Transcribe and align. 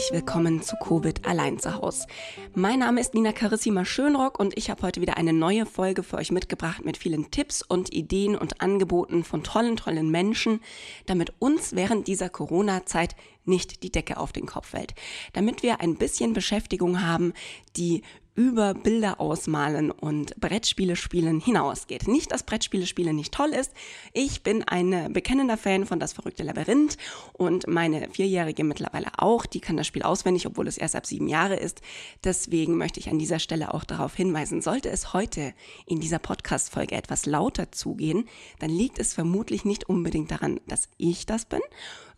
herzlich 0.00 0.18
willkommen 0.18 0.62
zu 0.62 0.76
Covid 0.76 1.26
allein 1.26 1.58
zu 1.58 1.74
Hause. 1.74 2.06
Mein 2.54 2.78
Name 2.78 3.02
ist 3.02 3.12
Nina 3.12 3.32
Carissima 3.32 3.84
Schönrock 3.84 4.40
und 4.40 4.56
ich 4.56 4.70
habe 4.70 4.82
heute 4.82 5.02
wieder 5.02 5.18
eine 5.18 5.34
neue 5.34 5.66
Folge 5.66 6.02
für 6.02 6.16
euch 6.16 6.30
mitgebracht 6.30 6.82
mit 6.86 6.96
vielen 6.96 7.30
Tipps 7.30 7.60
und 7.60 7.92
Ideen 7.92 8.34
und 8.34 8.62
Angeboten 8.62 9.24
von 9.24 9.42
tollen, 9.42 9.76
tollen 9.76 10.10
Menschen, 10.10 10.60
damit 11.04 11.34
uns 11.38 11.76
während 11.76 12.06
dieser 12.06 12.30
Corona-Zeit 12.30 13.14
nicht 13.44 13.82
die 13.82 13.90
Decke 13.90 14.16
auf 14.16 14.32
den 14.32 14.46
Kopf 14.46 14.68
fällt. 14.68 14.94
Damit 15.32 15.62
wir 15.62 15.80
ein 15.80 15.96
bisschen 15.96 16.32
Beschäftigung 16.32 17.02
haben, 17.02 17.32
die 17.76 18.02
über 18.40 18.74
Bilder 18.74 19.20
ausmalen 19.20 19.90
und 19.90 20.38
Brettspiele 20.40 20.96
spielen 20.96 21.40
hinausgeht. 21.40 22.08
Nicht, 22.08 22.32
dass 22.32 22.44
Brettspiele 22.44 22.86
spielen 22.86 23.16
nicht 23.16 23.34
toll 23.34 23.50
ist. 23.50 23.72
Ich 24.14 24.42
bin 24.42 24.62
ein 24.64 25.12
bekennender 25.12 25.58
Fan 25.58 25.84
von 25.84 26.00
Das 26.00 26.12
verrückte 26.12 26.42
Labyrinth 26.42 26.96
und 27.34 27.66
meine 27.66 28.08
Vierjährige 28.08 28.64
mittlerweile 28.64 29.08
auch. 29.18 29.44
Die 29.46 29.60
kann 29.60 29.76
das 29.76 29.86
Spiel 29.86 30.02
auswendig, 30.02 30.46
obwohl 30.46 30.68
es 30.68 30.78
erst 30.78 30.96
ab 30.96 31.06
sieben 31.06 31.28
Jahre 31.28 31.56
ist. 31.56 31.82
Deswegen 32.24 32.78
möchte 32.78 33.00
ich 33.00 33.10
an 33.10 33.18
dieser 33.18 33.40
Stelle 33.40 33.74
auch 33.74 33.84
darauf 33.84 34.14
hinweisen, 34.14 34.62
sollte 34.62 34.88
es 34.88 35.12
heute 35.12 35.52
in 35.86 36.00
dieser 36.00 36.18
Podcast-Folge 36.18 36.94
etwas 36.94 37.26
lauter 37.26 37.72
zugehen, 37.72 38.26
dann 38.58 38.70
liegt 38.70 38.98
es 38.98 39.12
vermutlich 39.12 39.64
nicht 39.64 39.88
unbedingt 39.88 40.30
daran, 40.30 40.60
dass 40.66 40.88
ich 40.96 41.26
das 41.26 41.44
bin, 41.44 41.60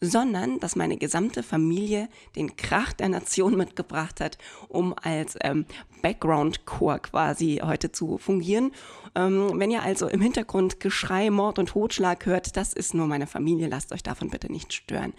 sondern 0.02 0.58
dass 0.58 0.74
meine 0.74 0.96
gesamte 0.96 1.42
Familie 1.44 2.08
den 2.36 2.56
Krach 2.56 2.92
der 2.92 3.08
Nation 3.08 3.56
mitgebracht 3.56 4.20
hat, 4.20 4.36
um 4.68 4.94
als 5.00 5.38
ähm, 5.42 5.64
Background-Chor 6.02 6.98
quasi 6.98 7.60
heute 7.64 7.92
zu 7.92 8.18
fungieren. 8.18 8.72
Ähm, 9.14 9.52
wenn 9.54 9.70
ihr 9.70 9.82
also 9.82 10.08
im 10.08 10.20
Hintergrund 10.20 10.80
Geschrei, 10.80 11.30
Mord 11.30 11.58
und 11.58 11.70
Totschlag 11.70 12.26
hört, 12.26 12.56
das 12.56 12.72
ist 12.72 12.94
nur 12.94 13.06
meine 13.06 13.28
Familie, 13.28 13.68
lasst 13.68 13.92
euch 13.92 14.02
davon 14.02 14.28
bitte 14.28 14.50
nicht 14.50 14.72
stören. 14.72 15.14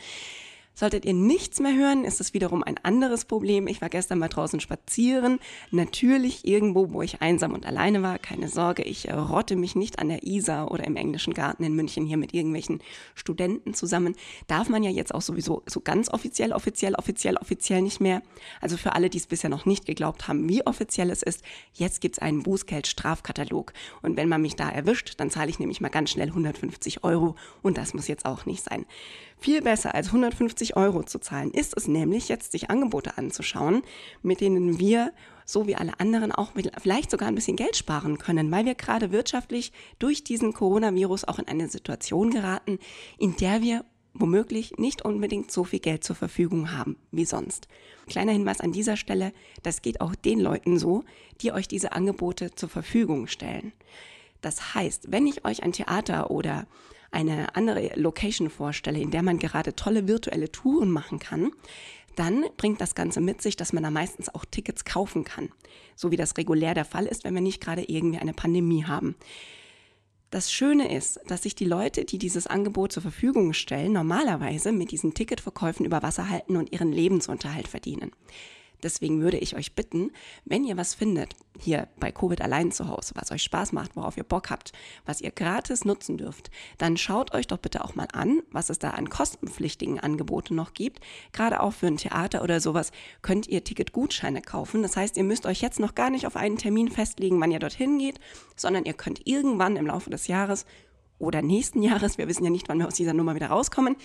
Solltet 0.75 1.05
ihr 1.05 1.13
nichts 1.13 1.59
mehr 1.59 1.75
hören, 1.75 2.03
ist 2.03 2.19
es 2.19 2.33
wiederum 2.33 2.63
ein 2.63 2.79
anderes 2.81 3.25
Problem. 3.25 3.67
Ich 3.67 3.81
war 3.81 3.89
gestern 3.89 4.17
mal 4.17 4.27
draußen 4.27 4.59
spazieren. 4.59 5.39
Natürlich 5.69 6.47
irgendwo, 6.47 6.91
wo 6.91 7.03
ich 7.03 7.21
einsam 7.21 7.53
und 7.53 7.67
alleine 7.67 8.01
war. 8.01 8.17
Keine 8.17 8.47
Sorge, 8.47 8.81
ich 8.81 9.07
äh, 9.07 9.13
rotte 9.13 9.55
mich 9.55 9.75
nicht 9.75 9.99
an 9.99 10.09
der 10.09 10.23
Isar 10.23 10.71
oder 10.71 10.85
im 10.85 10.95
englischen 10.95 11.35
Garten 11.35 11.63
in 11.63 11.75
München 11.75 12.07
hier 12.07 12.17
mit 12.17 12.33
irgendwelchen 12.33 12.81
Studenten 13.13 13.75
zusammen. 13.75 14.15
Darf 14.47 14.67
man 14.67 14.81
ja 14.81 14.89
jetzt 14.89 15.13
auch 15.13 15.21
sowieso 15.21 15.61
so 15.67 15.79
ganz 15.79 16.09
offiziell, 16.09 16.53
offiziell, 16.53 16.95
offiziell, 16.95 17.37
offiziell 17.37 17.83
nicht 17.83 17.99
mehr. 17.99 18.23
Also 18.59 18.75
für 18.75 18.93
alle, 18.93 19.11
die 19.11 19.19
es 19.19 19.27
bisher 19.27 19.51
noch 19.51 19.67
nicht 19.67 19.85
geglaubt 19.85 20.27
haben, 20.27 20.49
wie 20.49 20.65
offiziell 20.65 21.11
es 21.11 21.21
ist, 21.21 21.43
jetzt 21.73 22.01
gibt's 22.01 22.17
einen 22.17 22.41
Bußgeld-Strafkatalog. 22.41 23.73
Und 24.01 24.17
wenn 24.17 24.27
man 24.27 24.41
mich 24.41 24.55
da 24.55 24.69
erwischt, 24.69 25.13
dann 25.17 25.29
zahle 25.29 25.51
ich 25.51 25.59
nämlich 25.59 25.81
mal 25.81 25.89
ganz 25.89 26.09
schnell 26.09 26.29
150 26.29 27.03
Euro. 27.03 27.35
Und 27.61 27.77
das 27.77 27.93
muss 27.93 28.07
jetzt 28.07 28.25
auch 28.25 28.47
nicht 28.47 28.63
sein. 28.63 28.85
Viel 29.43 29.61
besser 29.61 29.93
als 29.93 30.07
150 30.07 30.77
Euro 30.77 31.03
zu 31.03 31.19
zahlen 31.19 31.51
ist 31.51 31.75
es 31.75 31.89
nämlich, 31.89 32.29
jetzt 32.29 32.53
sich 32.53 32.69
Angebote 32.69 33.17
anzuschauen, 33.17 33.81
mit 34.21 34.39
denen 34.39 34.79
wir, 34.79 35.11
so 35.45 35.67
wie 35.67 35.75
alle 35.75 35.99
anderen, 35.99 36.31
auch 36.31 36.53
vielleicht 36.81 37.11
sogar 37.11 37.27
ein 37.27 37.35
bisschen 37.35 37.57
Geld 37.57 37.75
sparen 37.75 38.17
können, 38.17 38.49
weil 38.51 38.63
wir 38.63 38.75
gerade 38.75 39.11
wirtschaftlich 39.11 39.73
durch 39.99 40.23
diesen 40.23 40.53
Coronavirus 40.53 41.25
auch 41.25 41.39
in 41.39 41.47
eine 41.49 41.67
Situation 41.67 42.31
geraten, 42.31 42.79
in 43.17 43.35
der 43.35 43.61
wir 43.61 43.83
womöglich 44.13 44.77
nicht 44.77 45.03
unbedingt 45.03 45.51
so 45.51 45.65
viel 45.65 45.79
Geld 45.79 46.05
zur 46.05 46.15
Verfügung 46.15 46.71
haben 46.71 46.95
wie 47.11 47.25
sonst. 47.25 47.67
Kleiner 48.07 48.31
Hinweis 48.31 48.61
an 48.61 48.71
dieser 48.71 48.95
Stelle, 48.95 49.33
das 49.61 49.81
geht 49.81 49.99
auch 49.99 50.15
den 50.15 50.39
Leuten 50.39 50.79
so, 50.79 51.03
die 51.41 51.51
euch 51.51 51.67
diese 51.67 51.91
Angebote 51.91 52.55
zur 52.55 52.69
Verfügung 52.69 53.27
stellen. 53.27 53.73
Das 54.39 54.73
heißt, 54.73 55.11
wenn 55.11 55.27
ich 55.27 55.43
euch 55.43 55.63
ein 55.63 55.73
Theater 55.73 56.31
oder 56.31 56.65
eine 57.13 57.55
andere 57.55 57.91
Location 57.95 58.49
vorstelle, 58.49 58.99
in 58.99 59.11
der 59.11 59.23
man 59.23 59.39
gerade 59.39 59.75
tolle 59.75 60.07
virtuelle 60.07 60.51
Touren 60.51 60.91
machen 60.91 61.19
kann, 61.19 61.51
dann 62.15 62.45
bringt 62.57 62.79
das 62.81 62.95
Ganze 62.95 63.21
mit 63.21 63.41
sich, 63.41 63.55
dass 63.55 63.73
man 63.73 63.83
da 63.83 63.89
meistens 63.89 64.33
auch 64.33 64.45
Tickets 64.45 64.85
kaufen 64.85 65.23
kann. 65.23 65.49
So 65.95 66.11
wie 66.11 66.17
das 66.17 66.37
regulär 66.37 66.73
der 66.73 66.85
Fall 66.85 67.05
ist, 67.05 67.23
wenn 67.23 67.33
wir 67.33 67.41
nicht 67.41 67.61
gerade 67.61 67.83
irgendwie 67.83 68.19
eine 68.19 68.33
Pandemie 68.33 68.85
haben. 68.85 69.15
Das 70.29 70.51
Schöne 70.51 70.91
ist, 70.95 71.19
dass 71.27 71.43
sich 71.43 71.53
die 71.53 71.65
Leute, 71.65 72.05
die 72.05 72.17
dieses 72.17 72.47
Angebot 72.47 72.91
zur 72.91 73.03
Verfügung 73.03 73.53
stellen, 73.53 73.93
normalerweise 73.93 74.71
mit 74.71 74.91
diesen 74.91 75.13
Ticketverkäufen 75.13 75.85
über 75.85 76.01
Wasser 76.01 76.27
halten 76.27 76.57
und 76.57 76.71
ihren 76.71 76.91
Lebensunterhalt 76.91 77.67
verdienen. 77.67 78.11
Deswegen 78.83 79.21
würde 79.21 79.37
ich 79.37 79.55
euch 79.55 79.73
bitten, 79.73 80.11
wenn 80.45 80.63
ihr 80.63 80.77
was 80.77 80.93
findet, 80.93 81.35
hier 81.59 81.87
bei 81.99 82.11
Covid 82.11 82.41
allein 82.41 82.71
zu 82.71 82.87
Hause, 82.87 83.13
was 83.15 83.31
euch 83.31 83.43
Spaß 83.43 83.71
macht, 83.71 83.95
worauf 83.95 84.17
ihr 84.17 84.23
Bock 84.23 84.49
habt, 84.49 84.73
was 85.05 85.21
ihr 85.21 85.31
gratis 85.31 85.85
nutzen 85.85 86.17
dürft, 86.17 86.51
dann 86.77 86.97
schaut 86.97 87.33
euch 87.33 87.47
doch 87.47 87.57
bitte 87.57 87.83
auch 87.83 87.95
mal 87.95 88.07
an, 88.11 88.41
was 88.51 88.69
es 88.69 88.79
da 88.79 88.91
an 88.91 89.09
kostenpflichtigen 89.09 89.99
Angeboten 89.99 90.55
noch 90.55 90.73
gibt. 90.73 90.99
Gerade 91.31 91.61
auch 91.61 91.73
für 91.73 91.87
ein 91.87 91.97
Theater 91.97 92.43
oder 92.43 92.59
sowas 92.59 92.91
könnt 93.21 93.47
ihr 93.47 93.63
Ticketgutscheine 93.63 94.41
kaufen. 94.41 94.81
Das 94.81 94.97
heißt, 94.97 95.17
ihr 95.17 95.23
müsst 95.23 95.45
euch 95.45 95.61
jetzt 95.61 95.79
noch 95.79 95.95
gar 95.95 96.09
nicht 96.09 96.27
auf 96.27 96.35
einen 96.35 96.57
Termin 96.57 96.89
festlegen, 96.89 97.39
wann 97.39 97.51
ihr 97.51 97.59
dorthin 97.59 97.99
geht, 97.99 98.19
sondern 98.55 98.85
ihr 98.85 98.93
könnt 98.93 99.25
irgendwann 99.25 99.77
im 99.77 99.87
Laufe 99.87 100.09
des 100.09 100.27
Jahres 100.27 100.65
oder 101.19 101.41
nächsten 101.41 101.81
Jahres, 101.81 102.17
wir 102.17 102.27
wissen 102.27 102.43
ja 102.43 102.49
nicht, 102.49 102.67
wann 102.67 102.79
wir 102.79 102.87
aus 102.87 102.95
dieser 102.95 103.13
Nummer 103.13 103.35
wieder 103.35 103.47
rauskommen, 103.47 103.95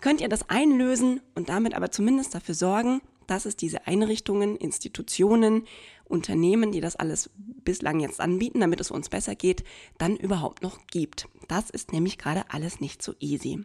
könnt 0.00 0.20
ihr 0.20 0.28
das 0.28 0.48
einlösen 0.48 1.20
und 1.34 1.48
damit 1.48 1.74
aber 1.74 1.90
zumindest 1.90 2.34
dafür 2.34 2.54
sorgen, 2.54 3.00
dass 3.26 3.46
es 3.46 3.56
diese 3.56 3.86
Einrichtungen, 3.86 4.56
Institutionen, 4.56 5.64
Unternehmen, 6.04 6.72
die 6.72 6.80
das 6.80 6.96
alles 6.96 7.30
bislang 7.36 8.00
jetzt 8.00 8.20
anbieten, 8.20 8.60
damit 8.60 8.80
es 8.80 8.90
uns 8.90 9.08
besser 9.08 9.34
geht, 9.34 9.64
dann 9.98 10.16
überhaupt 10.16 10.62
noch 10.62 10.86
gibt. 10.86 11.28
Das 11.48 11.70
ist 11.70 11.92
nämlich 11.92 12.18
gerade 12.18 12.44
alles 12.48 12.80
nicht 12.80 13.02
so 13.02 13.14
easy. 13.20 13.64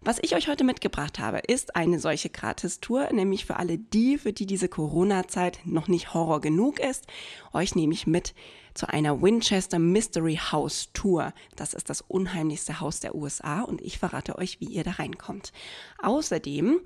Was 0.00 0.20
ich 0.22 0.36
euch 0.36 0.46
heute 0.48 0.62
mitgebracht 0.62 1.18
habe, 1.18 1.38
ist 1.38 1.74
eine 1.74 1.98
solche 1.98 2.30
Gratis-Tour, 2.30 3.12
nämlich 3.12 3.44
für 3.44 3.56
alle 3.56 3.78
die, 3.78 4.16
für 4.16 4.32
die 4.32 4.46
diese 4.46 4.68
Corona-Zeit 4.68 5.58
noch 5.64 5.88
nicht 5.88 6.14
Horror 6.14 6.40
genug 6.40 6.78
ist. 6.78 7.06
Euch 7.52 7.74
nehme 7.74 7.92
ich 7.92 8.06
mit 8.06 8.32
zu 8.74 8.88
einer 8.88 9.20
Winchester 9.20 9.80
Mystery 9.80 10.38
House 10.52 10.90
Tour. 10.92 11.34
Das 11.56 11.74
ist 11.74 11.90
das 11.90 12.00
unheimlichste 12.00 12.78
Haus 12.78 13.00
der 13.00 13.16
USA 13.16 13.62
und 13.62 13.80
ich 13.80 13.98
verrate 13.98 14.38
euch, 14.38 14.60
wie 14.60 14.66
ihr 14.66 14.84
da 14.84 14.92
reinkommt. 14.92 15.52
Außerdem 16.00 16.78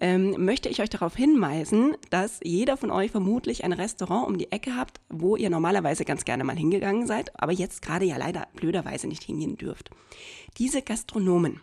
ähm, 0.00 0.44
möchte 0.44 0.68
ich 0.68 0.80
euch 0.80 0.90
darauf 0.90 1.16
hinweisen, 1.16 1.96
dass 2.10 2.40
jeder 2.42 2.76
von 2.76 2.90
euch 2.90 3.10
vermutlich 3.10 3.64
ein 3.64 3.72
Restaurant 3.72 4.28
um 4.28 4.38
die 4.38 4.52
Ecke 4.52 4.76
habt, 4.76 5.00
wo 5.08 5.36
ihr 5.36 5.50
normalerweise 5.50 6.04
ganz 6.04 6.24
gerne 6.24 6.44
mal 6.44 6.56
hingegangen 6.56 7.06
seid, 7.06 7.32
aber 7.40 7.52
jetzt 7.52 7.82
gerade 7.82 8.04
ja 8.04 8.16
leider 8.16 8.46
blöderweise 8.54 9.08
nicht 9.08 9.22
hingehen 9.22 9.56
dürft. 9.56 9.90
Diese 10.58 10.82
Gastronomen 10.82 11.60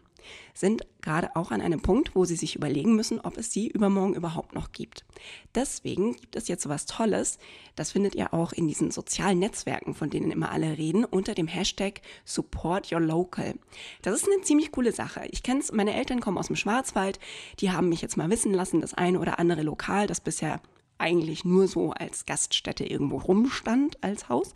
sind 0.54 0.86
gerade 1.02 1.36
auch 1.36 1.52
an 1.52 1.62
einem 1.62 1.82
Punkt, 1.82 2.16
wo 2.16 2.26
sie 2.26 2.36
sich 2.36 2.56
überlegen 2.56 2.96
müssen, 2.96 3.20
ob 3.20 3.38
es 3.38 3.52
sie 3.52 3.68
übermorgen 3.68 4.16
überhaupt 4.16 4.56
noch 4.56 4.72
gibt. 4.72 5.06
Deswegen 5.54 6.16
gibt 6.16 6.36
es 6.36 6.48
jetzt 6.48 6.64
so 6.64 6.70
was 6.70 6.86
Tolles, 6.86 7.38
das 7.76 7.92
findet 7.92 8.16
ihr 8.16 8.34
auch 8.34 8.54
in 8.54 8.68
diesen 8.68 8.92
sozialen 8.92 9.40
Netzwerken, 9.40 9.94
von 9.94 10.10
denen 10.10 10.32
immer 10.32 10.52
alle 10.52 10.78
reden, 10.78 11.06
unter 11.06 11.34
dem 11.34 11.48
Hashtag 11.48 12.02
Support 12.26 12.92
Your 12.92 13.02
Local. 13.02 13.56
Das 14.02 14.16
ist 14.16 14.28
eine 14.28 14.42
ziemlich 14.42 14.72
coole 14.72 14.92
Sache. 14.92 15.28
Ich 15.32 15.44
kenne 15.44 15.60
es, 15.60 15.72
meine 15.72 15.94
Eltern 15.94 16.22
kommen 16.22 16.38
aus 16.38 16.48
dem 16.48 16.56
Schwarzwald, 16.56 17.20
die 17.60 17.72
haben 17.72 17.90
mich 17.90 18.02
jetzt 18.02 18.18
mal 18.18 18.30
wissen 18.30 18.54
lassen, 18.54 18.82
das 18.82 18.94
eine 18.94 19.20
oder 19.20 19.40
andere 19.40 19.62
Lokal, 19.62 20.08
das 20.08 20.22
bisher 20.22 20.62
eigentlich 20.98 21.46
nur 21.46 21.68
so 21.68 21.92
als 21.92 22.26
Gaststätte 22.26 22.86
irgendwo 22.86 23.18
rumstand 23.18 24.02
als 24.04 24.30
Haus, 24.30 24.54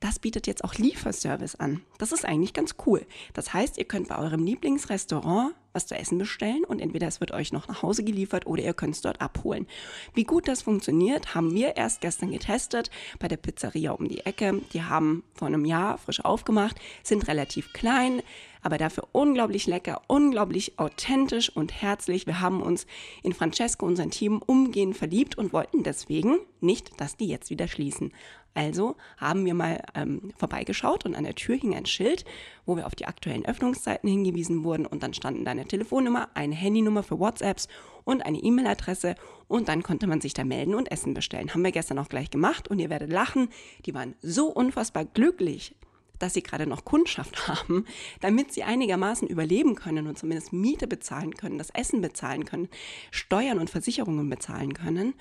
das 0.00 0.18
bietet 0.18 0.46
jetzt 0.46 0.64
auch 0.64 0.74
Lieferservice 0.74 1.56
an. 1.56 1.82
Das 1.98 2.12
ist 2.12 2.24
eigentlich 2.24 2.52
ganz 2.52 2.76
cool. 2.86 3.04
Das 3.34 3.52
heißt, 3.52 3.78
ihr 3.78 3.84
könnt 3.84 4.08
bei 4.08 4.18
eurem 4.18 4.44
Lieblingsrestaurant 4.44 5.54
was 5.72 5.86
zu 5.86 5.94
essen 5.94 6.18
bestellen 6.18 6.64
und 6.64 6.80
entweder 6.80 7.06
es 7.06 7.20
wird 7.20 7.30
euch 7.30 7.52
noch 7.52 7.68
nach 7.68 7.82
Hause 7.82 8.02
geliefert 8.02 8.46
oder 8.46 8.62
ihr 8.62 8.74
könnt 8.74 8.94
es 8.94 9.00
dort 9.00 9.20
abholen. 9.20 9.66
Wie 10.14 10.24
gut 10.24 10.48
das 10.48 10.62
funktioniert, 10.62 11.34
haben 11.34 11.54
wir 11.54 11.76
erst 11.76 12.00
gestern 12.00 12.32
getestet 12.32 12.90
bei 13.18 13.28
der 13.28 13.36
Pizzeria 13.36 13.92
um 13.92 14.08
die 14.08 14.24
Ecke. 14.26 14.60
Die 14.72 14.82
haben 14.82 15.22
vor 15.34 15.46
einem 15.46 15.64
Jahr 15.64 15.98
frisch 15.98 16.24
aufgemacht, 16.24 16.80
sind 17.02 17.28
relativ 17.28 17.72
klein, 17.72 18.22
aber 18.62 18.78
dafür 18.78 19.08
unglaublich 19.12 19.66
lecker, 19.66 20.02
unglaublich 20.08 20.78
authentisch 20.78 21.54
und 21.54 21.80
herzlich. 21.80 22.26
Wir 22.26 22.40
haben 22.40 22.62
uns 22.62 22.86
in 23.22 23.32
Francesco, 23.32 23.86
unser 23.86 24.10
Team, 24.10 24.42
umgehend 24.44 24.96
verliebt 24.96 25.38
und 25.38 25.52
wollten 25.52 25.82
deswegen 25.82 26.38
nicht, 26.60 27.00
dass 27.00 27.16
die 27.16 27.28
jetzt 27.28 27.50
wieder 27.50 27.68
schließen. 27.68 28.12
Also 28.58 28.96
haben 29.18 29.44
wir 29.44 29.54
mal 29.54 29.80
ähm, 29.94 30.32
vorbeigeschaut 30.36 31.06
und 31.06 31.14
an 31.14 31.22
der 31.22 31.36
Tür 31.36 31.54
hing 31.54 31.76
ein 31.76 31.86
Schild, 31.86 32.24
wo 32.66 32.74
wir 32.74 32.88
auf 32.88 32.96
die 32.96 33.06
aktuellen 33.06 33.46
Öffnungszeiten 33.46 34.10
hingewiesen 34.10 34.64
wurden. 34.64 34.84
Und 34.84 35.04
dann 35.04 35.14
standen 35.14 35.44
da 35.44 35.52
eine 35.52 35.64
Telefonnummer, 35.64 36.28
eine 36.34 36.56
Handynummer 36.56 37.04
für 37.04 37.20
WhatsApps 37.20 37.68
und 38.02 38.26
eine 38.26 38.38
E-Mail-Adresse. 38.38 39.14
Und 39.46 39.68
dann 39.68 39.84
konnte 39.84 40.08
man 40.08 40.20
sich 40.20 40.34
da 40.34 40.42
melden 40.42 40.74
und 40.74 40.90
Essen 40.90 41.14
bestellen. 41.14 41.54
Haben 41.54 41.62
wir 41.62 41.70
gestern 41.70 42.00
auch 42.00 42.08
gleich 42.08 42.30
gemacht. 42.30 42.66
Und 42.66 42.80
ihr 42.80 42.90
werdet 42.90 43.12
lachen, 43.12 43.48
die 43.86 43.94
waren 43.94 44.16
so 44.22 44.48
unfassbar 44.48 45.04
glücklich, 45.04 45.76
dass 46.18 46.34
sie 46.34 46.42
gerade 46.42 46.66
noch 46.66 46.84
Kundschaft 46.84 47.46
haben, 47.46 47.84
damit 48.20 48.52
sie 48.52 48.64
einigermaßen 48.64 49.28
überleben 49.28 49.76
können 49.76 50.08
und 50.08 50.18
zumindest 50.18 50.52
Miete 50.52 50.88
bezahlen 50.88 51.34
können, 51.34 51.58
das 51.58 51.70
Essen 51.70 52.00
bezahlen 52.00 52.44
können, 52.44 52.68
Steuern 53.12 53.60
und 53.60 53.70
Versicherungen 53.70 54.28
bezahlen 54.28 54.74
können, 54.74 55.14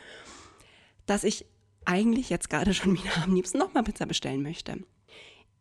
dass 1.06 1.24
ich 1.24 1.46
eigentlich 1.88 2.30
jetzt 2.30 2.50
gerade 2.50 2.74
schon 2.74 2.94
wieder 2.94 3.24
am 3.24 3.34
liebsten 3.34 3.58
nochmal 3.58 3.84
Pizza 3.84 4.06
bestellen 4.06 4.44
möchte. 4.44 4.78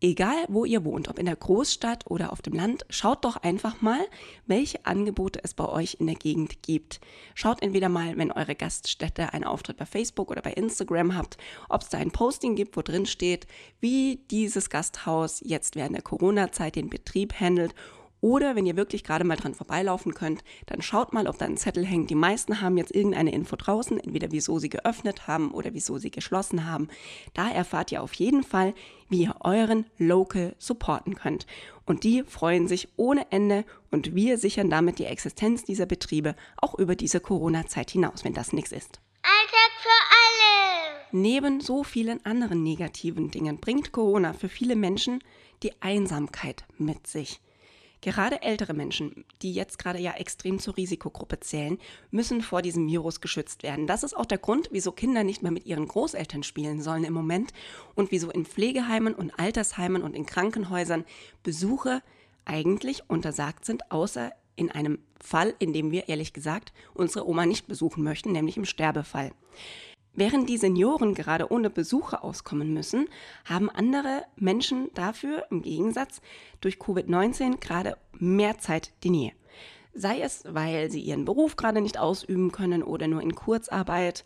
egal 0.02 0.44
wo 0.48 0.66
ihr 0.66 0.84
wohnt, 0.84 1.08
ob 1.08 1.18
in 1.18 1.24
der 1.24 1.36
Großstadt 1.36 2.06
oder 2.06 2.30
auf 2.32 2.42
dem 2.42 2.52
Land, 2.52 2.84
schaut 2.90 3.24
doch 3.24 3.36
einfach 3.38 3.80
mal, 3.80 4.00
welche 4.46 4.84
Angebote 4.84 5.40
es 5.42 5.54
bei 5.54 5.66
euch 5.66 5.96
in 6.00 6.06
der 6.06 6.16
Gegend 6.16 6.62
gibt. 6.62 7.00
Schaut 7.34 7.62
entweder 7.62 7.88
mal, 7.88 8.16
wenn 8.18 8.30
eure 8.30 8.54
Gaststätte 8.54 9.32
einen 9.32 9.44
Auftritt 9.44 9.78
bei 9.78 9.86
Facebook 9.86 10.30
oder 10.30 10.42
bei 10.42 10.52
Instagram 10.52 11.16
habt, 11.16 11.38
ob 11.70 11.80
es 11.80 11.88
da 11.88 11.98
ein 11.98 12.10
Posting 12.10 12.56
gibt, 12.56 12.76
wo 12.76 12.82
drin 12.82 13.06
steht, 13.06 13.46
wie 13.80 14.20
dieses 14.30 14.68
Gasthaus 14.68 15.40
jetzt 15.42 15.76
während 15.76 15.94
der 15.94 16.02
Corona-Zeit 16.02 16.76
den 16.76 16.90
Betrieb 16.90 17.40
handelt 17.40 17.74
oder 18.26 18.56
wenn 18.56 18.66
ihr 18.66 18.74
wirklich 18.74 19.04
gerade 19.04 19.22
mal 19.22 19.36
dran 19.36 19.54
vorbeilaufen 19.54 20.12
könnt, 20.12 20.42
dann 20.66 20.82
schaut 20.82 21.12
mal, 21.12 21.28
ob 21.28 21.38
da 21.38 21.44
ein 21.44 21.56
Zettel 21.56 21.86
hängt. 21.86 22.10
Die 22.10 22.16
meisten 22.16 22.60
haben 22.60 22.76
jetzt 22.76 22.92
irgendeine 22.92 23.30
Info 23.30 23.54
draußen, 23.54 24.00
entweder 24.00 24.32
wieso 24.32 24.58
sie 24.58 24.68
geöffnet 24.68 25.28
haben 25.28 25.52
oder 25.52 25.74
wieso 25.74 25.98
sie 25.98 26.10
geschlossen 26.10 26.68
haben. 26.68 26.88
Da 27.34 27.48
erfahrt 27.48 27.92
ihr 27.92 28.02
auf 28.02 28.14
jeden 28.14 28.42
Fall, 28.42 28.74
wie 29.08 29.22
ihr 29.22 29.36
euren 29.42 29.86
Local 29.96 30.56
supporten 30.58 31.14
könnt. 31.14 31.46
Und 31.84 32.02
die 32.02 32.24
freuen 32.24 32.66
sich 32.66 32.88
ohne 32.96 33.30
Ende 33.30 33.64
und 33.92 34.16
wir 34.16 34.38
sichern 34.38 34.70
damit 34.70 34.98
die 34.98 35.04
Existenz 35.04 35.62
dieser 35.62 35.86
Betriebe 35.86 36.34
auch 36.56 36.74
über 36.74 36.96
diese 36.96 37.20
Corona-Zeit 37.20 37.92
hinaus, 37.92 38.24
wenn 38.24 38.34
das 38.34 38.52
nichts 38.52 38.72
ist. 38.72 39.00
Alltag 39.22 39.70
für 39.80 40.02
alle! 40.10 41.06
Neben 41.12 41.60
so 41.60 41.84
vielen 41.84 42.26
anderen 42.26 42.64
negativen 42.64 43.30
Dingen 43.30 43.58
bringt 43.58 43.92
Corona 43.92 44.32
für 44.32 44.48
viele 44.48 44.74
Menschen 44.74 45.22
die 45.62 45.80
Einsamkeit 45.80 46.64
mit 46.76 47.06
sich. 47.06 47.40
Gerade 48.06 48.40
ältere 48.42 48.72
Menschen, 48.72 49.24
die 49.42 49.52
jetzt 49.52 49.80
gerade 49.80 49.98
ja 49.98 50.12
extrem 50.12 50.60
zur 50.60 50.76
Risikogruppe 50.76 51.40
zählen, 51.40 51.76
müssen 52.12 52.40
vor 52.40 52.62
diesem 52.62 52.86
Virus 52.86 53.20
geschützt 53.20 53.64
werden. 53.64 53.88
Das 53.88 54.04
ist 54.04 54.16
auch 54.16 54.26
der 54.26 54.38
Grund, 54.38 54.68
wieso 54.70 54.92
Kinder 54.92 55.24
nicht 55.24 55.42
mehr 55.42 55.50
mit 55.50 55.66
ihren 55.66 55.88
Großeltern 55.88 56.44
spielen 56.44 56.80
sollen 56.80 57.02
im 57.02 57.12
Moment 57.12 57.52
und 57.96 58.12
wieso 58.12 58.30
in 58.30 58.46
Pflegeheimen 58.46 59.12
und 59.12 59.36
Altersheimen 59.40 60.04
und 60.04 60.14
in 60.14 60.24
Krankenhäusern 60.24 61.04
Besuche 61.42 62.00
eigentlich 62.44 63.02
untersagt 63.10 63.64
sind, 63.64 63.90
außer 63.90 64.30
in 64.54 64.70
einem 64.70 65.00
Fall, 65.20 65.56
in 65.58 65.72
dem 65.72 65.90
wir 65.90 66.08
ehrlich 66.08 66.32
gesagt 66.32 66.72
unsere 66.94 67.28
Oma 67.28 67.44
nicht 67.44 67.66
besuchen 67.66 68.04
möchten, 68.04 68.30
nämlich 68.30 68.56
im 68.56 68.66
Sterbefall. 68.66 69.32
Während 70.18 70.48
die 70.48 70.56
Senioren 70.56 71.12
gerade 71.14 71.52
ohne 71.52 71.68
Besucher 71.68 72.24
auskommen 72.24 72.72
müssen, 72.72 73.06
haben 73.44 73.68
andere 73.68 74.24
Menschen 74.36 74.88
dafür 74.94 75.44
im 75.50 75.60
Gegensatz 75.60 76.22
durch 76.62 76.76
Covid-19 76.76 77.60
gerade 77.60 77.98
mehr 78.18 78.58
Zeit 78.58 78.92
die 79.04 79.10
Nähe. 79.10 79.32
Sei 79.92 80.20
es, 80.20 80.44
weil 80.48 80.90
sie 80.90 81.00
ihren 81.00 81.26
Beruf 81.26 81.56
gerade 81.56 81.82
nicht 81.82 81.98
ausüben 81.98 82.50
können 82.50 82.82
oder 82.82 83.08
nur 83.08 83.20
in 83.20 83.34
Kurzarbeit, 83.34 84.24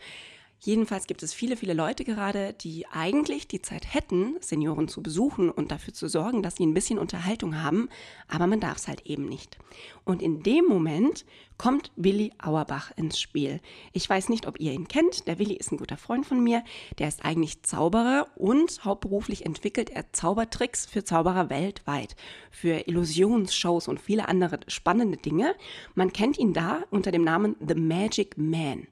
Jedenfalls 0.62 1.06
gibt 1.06 1.22
es 1.22 1.32
viele, 1.32 1.56
viele 1.56 1.72
Leute 1.72 2.04
gerade, 2.04 2.52
die 2.52 2.86
eigentlich 2.92 3.48
die 3.48 3.62
Zeit 3.62 3.94
hätten, 3.94 4.36
Senioren 4.40 4.88
zu 4.88 5.02
besuchen 5.02 5.50
und 5.50 5.72
dafür 5.72 5.94
zu 5.94 6.06
sorgen, 6.06 6.42
dass 6.42 6.56
sie 6.56 6.66
ein 6.66 6.74
bisschen 6.74 6.98
Unterhaltung 6.98 7.62
haben, 7.62 7.88
aber 8.28 8.46
man 8.46 8.60
darf 8.60 8.76
es 8.76 8.86
halt 8.86 9.06
eben 9.06 9.24
nicht. 9.24 9.58
Und 10.04 10.20
in 10.20 10.42
dem 10.42 10.66
Moment 10.66 11.24
kommt 11.56 11.92
Willi 11.96 12.32
Auerbach 12.36 12.92
ins 12.96 13.18
Spiel. 13.18 13.60
Ich 13.94 14.08
weiß 14.08 14.28
nicht, 14.28 14.46
ob 14.46 14.60
ihr 14.60 14.72
ihn 14.72 14.86
kennt. 14.86 15.26
Der 15.26 15.38
Willi 15.38 15.54
ist 15.54 15.72
ein 15.72 15.78
guter 15.78 15.96
Freund 15.96 16.26
von 16.26 16.44
mir. 16.44 16.62
Der 16.98 17.08
ist 17.08 17.24
eigentlich 17.24 17.62
Zauberer 17.62 18.26
und 18.36 18.84
hauptberuflich 18.84 19.46
entwickelt 19.46 19.88
er 19.88 20.12
Zaubertricks 20.12 20.84
für 20.84 21.04
Zauberer 21.04 21.48
weltweit, 21.48 22.16
für 22.50 22.86
Illusionsshows 22.86 23.88
und 23.88 23.98
viele 23.98 24.28
andere 24.28 24.60
spannende 24.68 25.16
Dinge. 25.16 25.54
Man 25.94 26.12
kennt 26.12 26.38
ihn 26.38 26.52
da 26.52 26.82
unter 26.90 27.12
dem 27.12 27.24
Namen 27.24 27.56
The 27.66 27.74
Magic 27.74 28.36
Man 28.36 28.88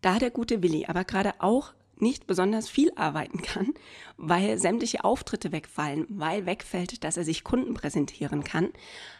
da 0.00 0.18
der 0.18 0.30
gute 0.30 0.62
Willi 0.62 0.86
aber 0.86 1.04
gerade 1.04 1.34
auch 1.38 1.72
nicht 1.98 2.26
besonders 2.26 2.68
viel 2.68 2.92
arbeiten 2.96 3.42
kann, 3.42 3.72
weil 4.16 4.58
sämtliche 4.58 5.04
Auftritte 5.04 5.52
wegfallen, 5.52 6.06
weil 6.08 6.46
wegfällt, 6.46 7.04
dass 7.04 7.16
er 7.16 7.24
sich 7.24 7.44
Kunden 7.44 7.74
präsentieren 7.74 8.44
kann, 8.44 8.70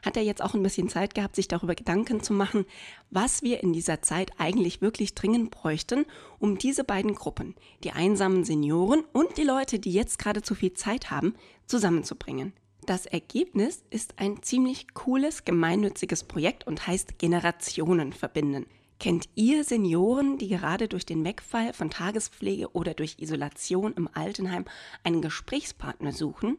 hat 0.05 0.17
er 0.17 0.23
jetzt 0.23 0.43
auch 0.43 0.55
ein 0.55 0.63
bisschen 0.63 0.89
Zeit 0.89 1.15
gehabt, 1.15 1.37
sich 1.37 1.49
darüber 1.49 1.75
Gedanken 1.75 2.23
zu 2.23 2.33
machen, 2.33 2.67
was 3.11 3.43
wir 3.43 3.63
in 3.63 3.73
dieser 3.73 4.03
Zeit 4.03 4.31
eigentlich 4.39 4.81
wirklich 4.81 5.15
dringend 5.15 5.51
bräuchten, 5.51 6.05
um 6.39 6.59
diese 6.59 6.85
beiden 6.85 7.15
Gruppen, 7.15 7.55
die 7.85 7.93
einsamen 7.93 8.45
Senioren 8.45 9.05
und 9.13 9.37
die 9.39 9.45
Leute, 9.45 9.79
die 9.79 9.93
jetzt 9.93 10.19
gerade 10.19 10.43
zu 10.43 10.55
viel 10.55 10.75
Zeit 10.75 11.11
haben, 11.11 11.35
zusammenzubringen. 11.67 12.53
Das 12.85 13.07
Ergebnis 13.07 13.85
ist 13.91 14.15
ein 14.19 14.43
ziemlich 14.43 14.95
cooles, 14.95 15.45
gemeinnütziges 15.45 16.23
Projekt 16.23 16.69
und 16.69 16.87
heißt 16.87 17.19
Generationen 17.19 18.13
verbinden. 18.13 18.67
Kennt 18.99 19.29
ihr 19.35 19.63
Senioren, 19.63 20.39
die 20.39 20.49
gerade 20.49 20.89
durch 20.89 21.05
den 21.05 21.23
Wegfall 21.23 21.75
von 21.75 21.91
Tagespflege 21.91 22.73
oder 22.73 22.95
durch 22.95 23.17
Isolation 23.19 23.93
im 23.93 24.09
Altenheim 24.13 24.65
einen 25.05 25.21
Gesprächspartner 25.21 26.13
suchen? 26.13 26.57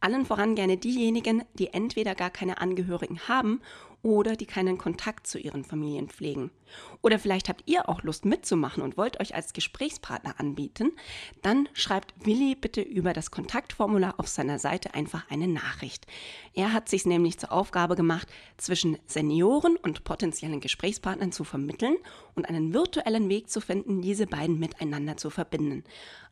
Allen 0.00 0.26
voran 0.26 0.56
gerne 0.56 0.76
diejenigen, 0.76 1.44
die 1.54 1.68
entweder 1.68 2.16
gar 2.16 2.30
keine 2.30 2.60
Angehörigen 2.60 3.20
haben 3.28 3.60
oder 4.02 4.36
die 4.36 4.46
keinen 4.46 4.78
Kontakt 4.78 5.26
zu 5.26 5.38
ihren 5.38 5.64
Familien 5.64 6.08
pflegen. 6.08 6.50
Oder 7.02 7.18
vielleicht 7.18 7.48
habt 7.48 7.62
ihr 7.66 7.88
auch 7.88 8.02
Lust 8.02 8.24
mitzumachen 8.24 8.82
und 8.82 8.96
wollt 8.96 9.20
euch 9.20 9.34
als 9.34 9.52
Gesprächspartner 9.52 10.38
anbieten, 10.38 10.92
dann 11.42 11.68
schreibt 11.72 12.14
Willi 12.24 12.54
bitte 12.54 12.80
über 12.80 13.12
das 13.12 13.30
Kontaktformular 13.30 14.14
auf 14.18 14.28
seiner 14.28 14.58
Seite 14.58 14.94
einfach 14.94 15.28
eine 15.30 15.48
Nachricht. 15.48 16.06
Er 16.54 16.72
hat 16.72 16.88
sich 16.88 17.06
nämlich 17.06 17.38
zur 17.38 17.52
Aufgabe 17.52 17.96
gemacht, 17.96 18.28
zwischen 18.56 18.98
Senioren 19.06 19.76
und 19.76 20.04
potenziellen 20.04 20.60
Gesprächspartnern 20.60 21.32
zu 21.32 21.44
vermitteln 21.44 21.96
und 22.34 22.48
einen 22.48 22.74
virtuellen 22.74 23.28
Weg 23.28 23.50
zu 23.50 23.60
finden, 23.60 24.02
diese 24.02 24.26
beiden 24.26 24.58
miteinander 24.58 25.16
zu 25.16 25.30
verbinden. 25.30 25.84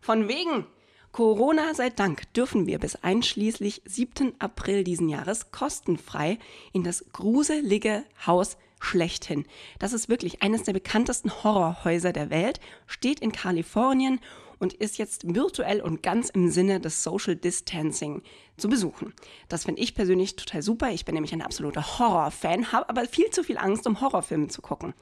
Von 0.00 0.28
wegen! 0.28 0.64
Corona 1.12 1.74
sei 1.74 1.90
Dank 1.90 2.32
dürfen 2.32 2.66
wir 2.66 2.78
bis 2.78 2.96
einschließlich 2.96 3.82
7. 3.84 4.34
April 4.38 4.84
diesen 4.84 5.08
Jahres 5.08 5.50
kostenfrei 5.52 6.38
in 6.72 6.84
das 6.84 7.04
gruselige 7.12 8.04
Haus 8.26 8.56
schlechthin. 8.80 9.44
Das 9.78 9.92
ist 9.92 10.08
wirklich 10.08 10.42
eines 10.42 10.62
der 10.62 10.72
bekanntesten 10.72 11.30
Horrorhäuser 11.42 12.12
der 12.12 12.30
Welt, 12.30 12.60
steht 12.86 13.20
in 13.20 13.32
Kalifornien 13.32 14.20
und 14.58 14.74
ist 14.74 14.98
jetzt 14.98 15.34
virtuell 15.34 15.80
und 15.80 16.02
ganz 16.02 16.30
im 16.30 16.50
Sinne 16.50 16.80
des 16.80 17.02
Social 17.02 17.36
Distancing 17.36 18.22
zu 18.56 18.68
besuchen. 18.68 19.14
Das 19.48 19.64
finde 19.64 19.82
ich 19.82 19.94
persönlich 19.94 20.36
total 20.36 20.62
super. 20.62 20.90
Ich 20.90 21.04
bin 21.04 21.14
nämlich 21.14 21.32
ein 21.32 21.42
absoluter 21.42 21.98
Horrorfan, 21.98 22.72
habe 22.72 22.88
aber 22.88 23.04
viel 23.04 23.30
zu 23.30 23.44
viel 23.44 23.58
Angst, 23.58 23.86
um 23.86 24.00
Horrorfilme 24.00 24.48
zu 24.48 24.62
gucken. 24.62 24.94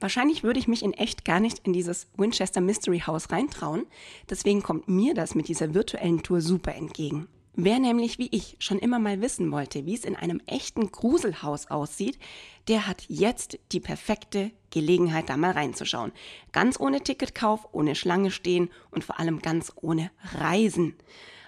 Wahrscheinlich 0.00 0.42
würde 0.42 0.58
ich 0.58 0.66
mich 0.66 0.82
in 0.82 0.94
echt 0.94 1.24
gar 1.24 1.38
nicht 1.38 1.60
in 1.60 1.72
dieses 1.72 2.08
Winchester 2.16 2.60
Mystery 2.60 3.00
House 3.06 3.30
reintrauen. 3.30 3.86
Deswegen 4.28 4.60
kommt 4.60 4.88
mir 4.88 5.14
das 5.14 5.36
mit 5.36 5.46
dieser 5.46 5.74
virtuellen 5.74 6.24
Tour 6.24 6.40
super 6.40 6.74
entgegen. 6.74 7.28
Wer 7.54 7.78
nämlich 7.78 8.18
wie 8.18 8.28
ich 8.30 8.56
schon 8.60 8.78
immer 8.78 8.98
mal 8.98 9.20
wissen 9.20 9.52
wollte, 9.52 9.84
wie 9.84 9.94
es 9.94 10.06
in 10.06 10.16
einem 10.16 10.40
echten 10.46 10.90
Gruselhaus 10.90 11.70
aussieht, 11.70 12.18
der 12.66 12.86
hat 12.86 13.04
jetzt 13.08 13.58
die 13.72 13.80
perfekte 13.80 14.52
Gelegenheit, 14.70 15.28
da 15.28 15.36
mal 15.36 15.50
reinzuschauen. 15.50 16.12
Ganz 16.52 16.80
ohne 16.80 17.02
Ticketkauf, 17.02 17.68
ohne 17.72 17.94
Schlange 17.94 18.30
stehen 18.30 18.70
und 18.90 19.04
vor 19.04 19.20
allem 19.20 19.40
ganz 19.40 19.70
ohne 19.76 20.10
Reisen. 20.38 20.94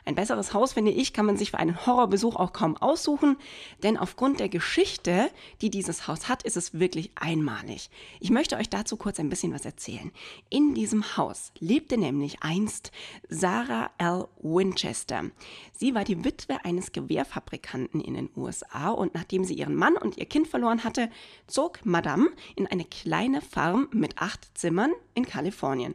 Ein 0.07 0.17
besseres 0.17 0.53
Haus, 0.53 0.75
finde 0.75 0.91
ich, 0.91 1.15
kann 1.15 1.25
man 1.25 1.39
sich 1.39 1.53
für 1.53 1.59
einen 1.59 1.87
Horrorbesuch 1.87 2.37
auch 2.37 2.53
kaum 2.53 2.77
aussuchen, 2.77 3.39
denn 3.83 3.97
aufgrund 3.97 4.39
der 4.39 4.51
Geschichte, 4.51 5.31
die 5.63 5.71
dieses 5.71 6.07
Haus 6.07 6.29
hat, 6.29 6.43
ist 6.43 6.59
es 6.59 6.79
wirklich 6.79 7.13
einmalig. 7.15 7.89
Ich 8.21 8.31
möchte 8.31 8.57
euch 8.57 8.69
dazu 8.69 8.99
kurz 8.99 9.19
ein 9.19 9.31
bisschen 9.31 9.55
was 9.55 9.65
erzählen. 9.65 10.13
In 10.51 10.75
diesem 10.75 11.17
Haus 11.17 11.53
lebte 11.59 11.97
nämlich 11.97 12.43
einst 12.43 12.93
Sarah 13.31 13.91
L. 13.97 14.27
Winchester. 14.43 15.25
Sie 15.73 15.95
war 15.95 16.05
die 16.05 16.23
Witwe 16.23 16.63
eines 16.67 16.93
Gewehrfabrikanten 16.93 18.03
in 18.03 18.13
den 18.13 18.31
USA 18.37 18.91
und 18.91 19.15
nachdem 19.15 19.45
sie 19.45 19.55
ihren 19.55 19.75
Mann 19.75 19.97
und 19.97 20.19
ihr 20.19 20.27
Kind 20.27 20.49
verloren 20.49 20.85
hatte, 20.85 21.09
zog 21.47 21.81
Madame 21.87 22.29
in 22.57 22.67
eine 22.67 22.85
kleine 22.85 23.41
Farm 23.41 23.89
mit 23.91 24.19
acht 24.19 24.59
Zimmern 24.59 24.93
in 25.15 25.25
Kalifornien. 25.25 25.95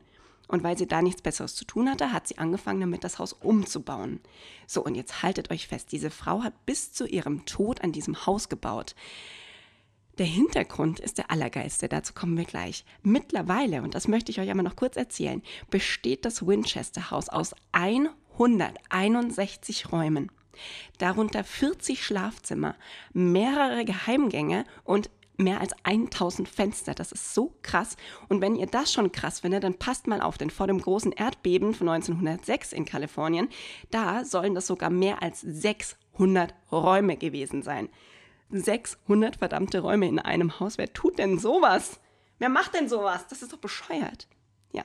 Und 0.50 0.64
weil 0.64 0.78
sie 0.80 0.88
da 0.88 1.04
nichts 1.04 1.22
Besseres 1.22 1.54
zu 1.54 1.64
tun 1.64 1.88
hatte, 1.88 2.12
hat 2.12 2.28
sie 2.28 2.40
angefangen, 2.40 2.82
damit 2.82 3.04
das 3.04 3.20
Haus 3.20 3.34
umzubauen. 3.34 4.20
So, 4.66 4.84
und 4.84 4.96
jetzt 4.96 5.22
haltet 5.22 5.52
euch 5.52 5.68
fest, 5.68 5.92
diese 5.92 6.10
Frau 6.10 6.42
hat 6.42 6.66
bis 6.66 6.92
zu 6.92 7.06
ihrem 7.06 7.46
Tod 7.46 7.84
an 7.84 7.92
diesem 7.92 8.26
Haus 8.26 8.50
gebaut. 8.50 8.96
Der 10.18 10.26
Hintergrund 10.26 11.00
ist 11.00 11.20
der 11.20 11.30
Allergeiste, 11.30 11.88
dazu 11.88 12.16
kommen 12.16 12.36
wir 12.36 12.46
gleich. 12.46 12.84
Mittlerweile, 13.04 13.84
und 13.84 13.94
das 13.94 14.08
möchte 14.08 14.32
ich 14.32 14.40
euch 14.40 14.50
aber 14.50 14.64
noch 14.64 14.76
kurz 14.76 14.98
erzählen, 14.98 15.44
besteht 15.70 16.26
das 16.26 16.48
Winchester 16.48 17.12
Haus 17.12 17.30
aus 17.30 17.54
161 17.72 19.92
Räumen. 19.92 20.32
Darunter 20.98 21.44
40 21.44 22.04
Schlafzimmer, 22.04 22.76
mehrere 23.14 23.86
Geheimgänge 23.86 24.66
und 24.84 25.12
mehr 25.40 25.62
als 25.62 25.74
1000 25.84 26.48
Fenster. 26.48 26.94
Das 26.94 27.12
ist 27.12 27.34
so 27.34 27.56
krass. 27.62 27.96
Und 28.28 28.42
wenn 28.42 28.56
ihr 28.56 28.68
das 28.68 28.94
schon 28.94 29.12
krass 29.12 29.40
findet, 29.40 29.64
dann 29.64 29.76
passt 29.76 30.08
mal 30.08 30.22
auf, 30.22 30.38
denn 30.38 30.50
vor 30.50 30.68
dem 30.68 30.82
großen 30.82 31.12
Erdbeben 31.12 31.74
von 31.74 31.90
1906 31.90 32.74
in 32.74 32.86
Kalifornien, 32.86 33.50
da 33.92 34.26
sollen 34.26 34.56
das 34.56 34.68
sogar 34.68 34.90
mehr 34.90 35.22
als 35.24 35.42
600 35.42 36.54
Räume 36.72 37.18
gewesen 37.18 37.64
sein. 37.64 37.90
600 38.52 39.38
verdammte 39.38 39.80
Räume 39.80 40.08
in 40.08 40.20
einem 40.20 40.60
Haus. 40.60 40.78
Wer 40.78 40.92
tut 40.94 41.20
denn 41.20 41.40
sowas? 41.40 42.00
Wer 42.40 42.50
macht 42.50 42.74
denn 42.74 42.90
sowas? 42.90 43.28
Das 43.28 43.42
ist 43.42 43.54
doch 43.54 43.60
bescheuert. 43.60 44.28
Ja, 44.72 44.84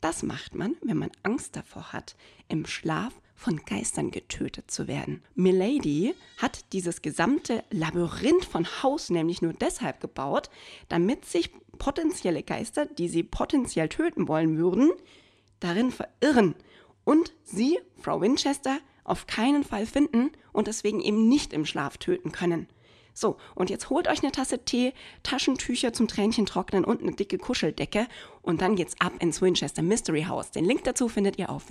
das 0.00 0.22
macht 0.22 0.54
man, 0.54 0.76
wenn 0.82 0.96
man 0.96 1.10
Angst 1.22 1.56
davor 1.56 1.92
hat, 1.92 2.16
im 2.48 2.66
Schlaf 2.66 3.12
von 3.38 3.64
Geistern 3.64 4.10
getötet 4.10 4.68
zu 4.68 4.88
werden. 4.88 5.22
Milady 5.36 6.12
hat 6.38 6.72
dieses 6.72 7.02
gesamte 7.02 7.62
Labyrinth 7.70 8.44
von 8.44 8.66
Haus 8.82 9.10
nämlich 9.10 9.42
nur 9.42 9.52
deshalb 9.52 10.00
gebaut, 10.00 10.50
damit 10.88 11.24
sich 11.24 11.52
potenzielle 11.78 12.42
Geister, 12.42 12.84
die 12.84 13.08
sie 13.08 13.22
potenziell 13.22 13.88
töten 13.88 14.26
wollen 14.26 14.58
würden, 14.58 14.90
darin 15.60 15.92
verirren 15.92 16.56
und 17.04 17.32
sie, 17.44 17.78
Frau 18.00 18.20
Winchester, 18.20 18.78
auf 19.04 19.28
keinen 19.28 19.62
Fall 19.62 19.86
finden 19.86 20.32
und 20.52 20.66
deswegen 20.66 21.00
eben 21.00 21.28
nicht 21.28 21.52
im 21.52 21.64
Schlaf 21.64 21.96
töten 21.96 22.32
können. 22.32 22.66
So, 23.14 23.36
und 23.54 23.68
jetzt 23.70 23.90
holt 23.90 24.06
euch 24.06 24.22
eine 24.22 24.30
Tasse 24.30 24.64
Tee, 24.64 24.92
Taschentücher 25.24 25.92
zum 25.92 26.06
Tränchen 26.06 26.46
trocknen 26.46 26.84
und 26.84 27.02
eine 27.02 27.12
dicke 27.12 27.38
Kuscheldecke 27.38 28.06
und 28.42 28.62
dann 28.62 28.76
geht's 28.76 28.94
ab 29.00 29.12
ins 29.20 29.42
Winchester 29.42 29.82
Mystery 29.82 30.24
House. 30.24 30.50
Den 30.50 30.64
Link 30.64 30.84
dazu 30.84 31.08
findet 31.08 31.38
ihr 31.38 31.50
auf 31.50 31.68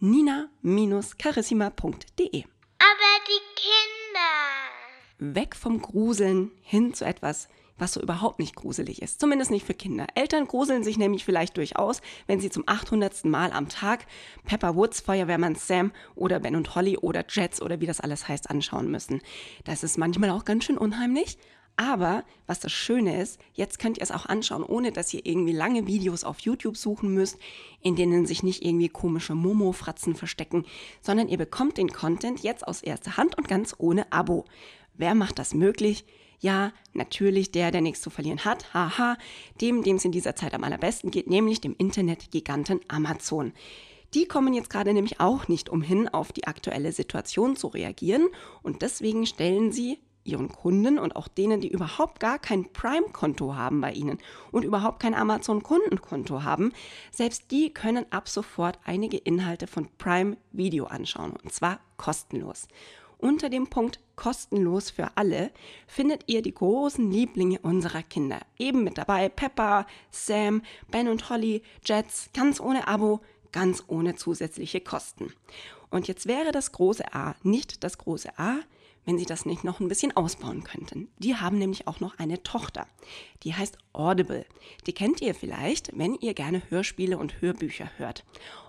www.nina-carissima.de. 0.00 2.44
Aber 2.78 3.20
die 3.26 3.40
Kinder. 3.56 5.34
Weg 5.34 5.56
vom 5.56 5.80
Gruseln 5.80 6.52
hin 6.62 6.94
zu 6.94 7.04
etwas 7.04 7.48
was 7.78 7.92
so 7.92 8.00
überhaupt 8.00 8.38
nicht 8.38 8.56
gruselig 8.56 9.02
ist. 9.02 9.20
Zumindest 9.20 9.50
nicht 9.50 9.66
für 9.66 9.74
Kinder. 9.74 10.06
Eltern 10.14 10.46
gruseln 10.46 10.82
sich 10.82 10.98
nämlich 10.98 11.24
vielleicht 11.24 11.56
durchaus, 11.56 12.00
wenn 12.26 12.40
sie 12.40 12.50
zum 12.50 12.64
800. 12.66 13.24
Mal 13.26 13.52
am 13.52 13.68
Tag 13.68 14.06
Pepper 14.44 14.76
Woods, 14.76 15.00
Feuerwehrmann 15.00 15.54
Sam 15.54 15.92
oder 16.14 16.40
Ben 16.40 16.56
und 16.56 16.74
Holly 16.74 16.96
oder 16.96 17.24
Jets 17.28 17.60
oder 17.60 17.80
wie 17.80 17.86
das 17.86 18.00
alles 18.00 18.28
heißt 18.28 18.50
anschauen 18.50 18.90
müssen. 18.90 19.20
Das 19.64 19.82
ist 19.82 19.98
manchmal 19.98 20.30
auch 20.30 20.44
ganz 20.44 20.64
schön 20.64 20.78
unheimlich. 20.78 21.38
Aber 21.76 22.24
was 22.46 22.60
das 22.60 22.72
Schöne 22.72 23.20
ist, 23.20 23.38
jetzt 23.52 23.78
könnt 23.78 23.98
ihr 23.98 24.02
es 24.02 24.10
auch 24.10 24.24
anschauen, 24.24 24.62
ohne 24.62 24.92
dass 24.92 25.12
ihr 25.12 25.26
irgendwie 25.26 25.52
lange 25.52 25.86
Videos 25.86 26.24
auf 26.24 26.40
YouTube 26.40 26.76
suchen 26.76 27.12
müsst, 27.12 27.38
in 27.82 27.96
denen 27.96 28.26
sich 28.26 28.42
nicht 28.42 28.64
irgendwie 28.64 28.88
komische 28.88 29.34
Momo-Fratzen 29.34 30.14
verstecken, 30.14 30.64
sondern 31.02 31.28
ihr 31.28 31.36
bekommt 31.36 31.76
den 31.76 31.92
Content 31.92 32.42
jetzt 32.42 32.66
aus 32.66 32.80
erster 32.80 33.18
Hand 33.18 33.36
und 33.36 33.46
ganz 33.46 33.74
ohne 33.76 34.10
Abo. 34.10 34.46
Wer 34.94 35.14
macht 35.14 35.38
das 35.38 35.52
möglich? 35.52 36.06
Ja, 36.38 36.72
natürlich 36.94 37.50
der, 37.50 37.70
der 37.70 37.82
nichts 37.82 38.00
zu 38.00 38.10
verlieren 38.10 38.44
hat, 38.44 38.72
haha, 38.72 39.16
dem, 39.60 39.82
dem 39.82 39.96
es 39.96 40.04
in 40.04 40.12
dieser 40.12 40.36
Zeit 40.36 40.54
am 40.54 40.64
allerbesten 40.64 41.10
geht, 41.10 41.28
nämlich 41.28 41.60
dem 41.60 41.74
Internetgiganten 41.76 42.80
Amazon. 42.88 43.52
Die 44.14 44.26
kommen 44.26 44.54
jetzt 44.54 44.70
gerade 44.70 44.94
nämlich 44.94 45.20
auch 45.20 45.48
nicht 45.48 45.68
umhin, 45.68 46.08
auf 46.08 46.32
die 46.32 46.46
aktuelle 46.46 46.92
Situation 46.92 47.56
zu 47.56 47.66
reagieren 47.66 48.28
und 48.62 48.82
deswegen 48.82 49.26
stellen 49.26 49.72
sie 49.72 49.98
ihren 50.26 50.48
Kunden 50.48 50.98
und 50.98 51.16
auch 51.16 51.28
denen, 51.28 51.60
die 51.60 51.70
überhaupt 51.70 52.20
gar 52.20 52.38
kein 52.38 52.72
Prime-Konto 52.72 53.54
haben 53.54 53.80
bei 53.80 53.92
ihnen 53.92 54.18
und 54.52 54.64
überhaupt 54.64 55.00
kein 55.00 55.14
Amazon-Kundenkonto 55.14 56.42
haben, 56.42 56.72
selbst 57.10 57.50
die 57.50 57.72
können 57.72 58.06
ab 58.10 58.28
sofort 58.28 58.78
einige 58.84 59.16
Inhalte 59.16 59.66
von 59.66 59.88
Prime 59.98 60.36
Video 60.52 60.86
anschauen 60.86 61.34
und 61.42 61.52
zwar 61.52 61.80
kostenlos. 61.96 62.68
Unter 63.18 63.48
dem 63.48 63.68
Punkt 63.68 64.00
kostenlos 64.14 64.90
für 64.90 65.16
alle 65.16 65.50
findet 65.86 66.24
ihr 66.26 66.42
die 66.42 66.52
großen 66.52 67.10
Lieblinge 67.10 67.58
unserer 67.60 68.02
Kinder. 68.02 68.40
Eben 68.58 68.84
mit 68.84 68.98
dabei 68.98 69.30
Peppa, 69.30 69.86
Sam, 70.10 70.62
Ben 70.90 71.08
und 71.08 71.30
Holly, 71.30 71.62
Jets, 71.84 72.28
ganz 72.34 72.60
ohne 72.60 72.88
Abo, 72.88 73.20
ganz 73.52 73.84
ohne 73.86 74.16
zusätzliche 74.16 74.82
Kosten. 74.82 75.32
Und 75.90 76.08
jetzt 76.08 76.26
wäre 76.26 76.52
das 76.52 76.72
große 76.72 77.14
A 77.14 77.36
nicht 77.42 77.84
das 77.84 77.96
große 77.96 78.38
A, 78.38 78.58
wenn 79.06 79.18
sie 79.18 79.24
das 79.24 79.46
nicht 79.46 79.64
noch 79.64 79.80
ein 79.80 79.88
bisschen 79.88 80.14
ausbauen 80.14 80.62
könnten. 80.64 81.08
Die 81.18 81.36
haben 81.36 81.58
nämlich 81.58 81.88
auch 81.88 82.00
noch 82.00 82.18
eine 82.18 82.42
Tochter. 82.42 82.86
Die 83.44 83.54
heißt 83.54 83.78
Audible. 83.94 84.44
Die 84.86 84.92
kennt 84.92 85.22
ihr 85.22 85.34
vielleicht, 85.34 85.96
wenn 85.96 86.14
ihr 86.16 86.34
gerne 86.34 86.62
Hörspiele 86.68 87.16
und 87.16 87.40
Hörbücher 87.40 87.90
hört. 87.96 88.24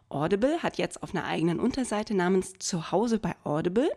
Audible 0.10 0.64
hat 0.64 0.78
jetzt 0.78 1.04
auf 1.04 1.14
einer 1.14 1.26
eigenen 1.26 1.60
Unterseite 1.60 2.14
namens 2.14 2.54
Zuhause 2.60 3.20
bei 3.20 3.36
Audible 3.44 3.90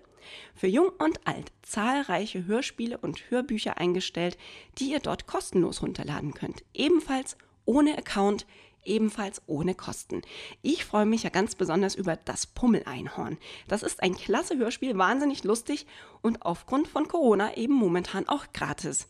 für 0.55 0.67
Jung 0.67 0.91
und 0.99 1.27
Alt 1.27 1.53
zahlreiche 1.63 2.47
Hörspiele 2.47 2.99
und 2.99 3.31
Hörbücher 3.31 3.79
eingestellt, 3.79 4.37
die 4.79 4.91
ihr 4.91 5.01
dort 5.01 5.27
kostenlos 5.27 5.83
runterladen 5.83 6.35
könnt. 6.35 6.65
Ebenfalls 6.75 7.37
ohne 7.65 7.97
Account, 7.97 8.47
ebenfalls 8.85 9.43
ohne 9.47 9.75
Kosten. 9.75 10.23
Ich 10.63 10.85
freue 10.85 11.07
mich 11.07 11.23
ja 11.23 11.31
ganz 11.31 11.55
besonders 11.55 11.95
über 11.95 12.17
das 12.17 12.47
Pummeleinhorn. 12.47 13.39
Das 13.69 13.83
ist 13.83 14.03
ein 14.03 14.15
klasse 14.15 14.57
Hörspiel, 14.57 14.97
wahnsinnig 14.99 15.45
lustig 15.45 15.87
und 16.23 16.43
aufgrund 16.43 16.89
von 16.89 17.09
Corona 17.09 17.57
eben 17.57 17.75
momentan 17.75 18.29
auch 18.29 18.47
gratis. 18.53 19.07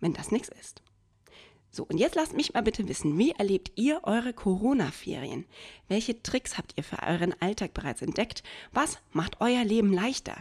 Wenn 0.00 0.12
das 0.12 0.30
nichts 0.30 0.48
ist. 0.48 0.82
So, 1.70 1.84
und 1.84 1.98
jetzt 1.98 2.14
lasst 2.14 2.34
mich 2.34 2.54
mal 2.54 2.62
bitte 2.62 2.88
wissen, 2.88 3.18
wie 3.18 3.32
erlebt 3.32 3.72
ihr 3.74 4.00
eure 4.04 4.32
Corona-Ferien? 4.32 5.44
Welche 5.86 6.22
Tricks 6.22 6.56
habt 6.56 6.72
ihr 6.76 6.82
für 6.82 7.02
euren 7.02 7.34
Alltag 7.40 7.74
bereits 7.74 8.00
entdeckt? 8.00 8.42
Was 8.72 8.98
macht 9.12 9.40
euer 9.40 9.64
Leben 9.64 9.92
leichter? 9.92 10.34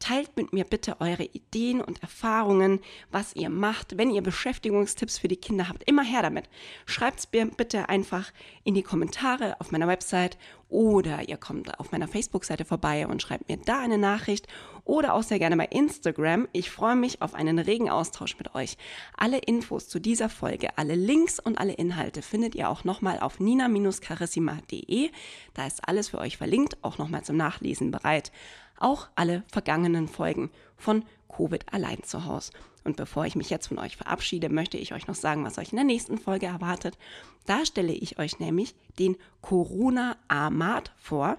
Teilt 0.00 0.36
mit 0.36 0.52
mir 0.52 0.64
bitte 0.64 1.00
eure 1.00 1.22
Ideen 1.22 1.80
und 1.80 2.02
Erfahrungen, 2.02 2.80
was 3.12 3.36
ihr 3.36 3.48
macht. 3.48 3.96
Wenn 3.96 4.10
ihr 4.10 4.22
Beschäftigungstipps 4.22 5.18
für 5.18 5.28
die 5.28 5.36
Kinder 5.36 5.68
habt, 5.68 5.88
immer 5.88 6.02
her 6.02 6.22
damit. 6.22 6.48
Schreibt 6.84 7.20
es 7.20 7.28
mir 7.32 7.46
bitte 7.46 7.88
einfach 7.88 8.32
in 8.64 8.74
die 8.74 8.82
Kommentare 8.82 9.60
auf 9.60 9.70
meiner 9.70 9.86
Website 9.86 10.36
oder 10.68 11.28
ihr 11.28 11.36
kommt 11.36 11.78
auf 11.78 11.92
meiner 11.92 12.08
Facebook-Seite 12.08 12.64
vorbei 12.64 13.06
und 13.06 13.22
schreibt 13.22 13.48
mir 13.48 13.58
da 13.58 13.80
eine 13.80 13.98
Nachricht 13.98 14.48
oder 14.84 15.14
auch 15.14 15.22
sehr 15.22 15.38
gerne 15.38 15.56
bei 15.56 15.66
Instagram. 15.66 16.48
Ich 16.52 16.70
freue 16.70 16.96
mich 16.96 17.22
auf 17.22 17.34
einen 17.34 17.58
regen 17.58 17.90
Austausch 17.90 18.36
mit 18.38 18.54
euch. 18.54 18.76
Alle 19.16 19.38
Infos 19.38 19.88
zu 19.88 20.00
dieser 20.00 20.28
Folge, 20.28 20.76
alle 20.76 20.94
Links 20.94 21.38
und 21.38 21.58
alle 21.58 21.74
Inhalte 21.74 22.22
findet 22.22 22.54
ihr 22.54 22.68
auch 22.68 22.84
nochmal 22.84 23.20
auf 23.20 23.40
nina-carissima.de. 23.40 25.10
Da 25.54 25.66
ist 25.66 25.88
alles 25.88 26.08
für 26.08 26.18
euch 26.18 26.36
verlinkt, 26.36 26.78
auch 26.82 26.98
nochmal 26.98 27.22
zum 27.22 27.36
Nachlesen 27.36 27.90
bereit. 27.90 28.32
Auch 28.78 29.08
alle 29.14 29.44
vergangenen 29.52 30.08
Folgen 30.08 30.50
von 30.76 31.04
Covid 31.28 31.72
allein 31.72 32.02
zu 32.02 32.24
Hause. 32.24 32.52
Und 32.84 32.96
bevor 32.96 33.26
ich 33.26 33.36
mich 33.36 33.50
jetzt 33.50 33.68
von 33.68 33.78
euch 33.78 33.96
verabschiede, 33.96 34.48
möchte 34.48 34.76
ich 34.76 34.92
euch 34.92 35.06
noch 35.06 35.14
sagen, 35.14 35.44
was 35.44 35.58
euch 35.58 35.70
in 35.70 35.76
der 35.76 35.84
nächsten 35.84 36.18
Folge 36.18 36.46
erwartet. 36.46 36.98
Da 37.46 37.64
stelle 37.64 37.92
ich 37.92 38.18
euch 38.18 38.40
nämlich 38.40 38.74
den 38.98 39.16
Corona 39.40 40.16
Amat 40.28 40.92
vor. 40.98 41.38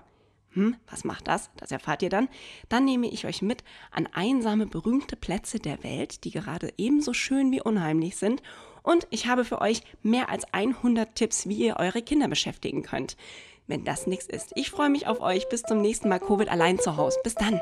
Hm, 0.53 0.75
was 0.89 1.03
macht 1.03 1.27
das? 1.27 1.49
Das 1.57 1.71
erfahrt 1.71 2.01
ihr 2.03 2.09
dann. 2.09 2.29
Dann 2.69 2.85
nehme 2.85 3.07
ich 3.07 3.25
euch 3.25 3.41
mit 3.41 3.63
an 3.91 4.07
einsame, 4.11 4.67
berühmte 4.67 5.15
Plätze 5.15 5.59
der 5.59 5.83
Welt, 5.83 6.23
die 6.23 6.31
gerade 6.31 6.71
ebenso 6.77 7.13
schön 7.13 7.51
wie 7.51 7.61
unheimlich 7.61 8.17
sind. 8.17 8.41
Und 8.83 9.07
ich 9.09 9.27
habe 9.27 9.45
für 9.45 9.61
euch 9.61 9.81
mehr 10.01 10.29
als 10.29 10.45
100 10.53 11.15
Tipps, 11.15 11.47
wie 11.47 11.55
ihr 11.55 11.77
eure 11.77 12.01
Kinder 12.01 12.27
beschäftigen 12.27 12.83
könnt. 12.83 13.17
Wenn 13.65 13.85
das 13.85 14.07
nichts 14.07 14.27
ist. 14.27 14.51
Ich 14.55 14.69
freue 14.69 14.89
mich 14.89 15.07
auf 15.07 15.21
euch. 15.21 15.47
Bis 15.47 15.63
zum 15.63 15.81
nächsten 15.81 16.09
Mal 16.09 16.19
Covid 16.19 16.49
allein 16.49 16.79
zu 16.79 16.97
Hause. 16.97 17.17
Bis 17.23 17.35
dann. 17.35 17.61